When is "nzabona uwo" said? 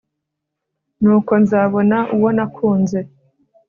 1.43-2.29